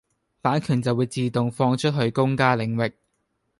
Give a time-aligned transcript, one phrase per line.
[0.41, 2.95] 版權就會自動放出去公家領域。